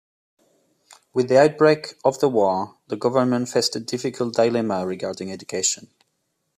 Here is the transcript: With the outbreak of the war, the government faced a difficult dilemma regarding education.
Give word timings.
With 1.13 1.29
the 1.29 1.39
outbreak 1.39 1.93
of 2.03 2.17
the 2.19 2.27
war, 2.27 2.75
the 2.87 2.95
government 2.97 3.49
faced 3.49 3.75
a 3.75 3.79
difficult 3.79 4.33
dilemma 4.33 4.83
regarding 4.83 5.31
education. 5.31 5.91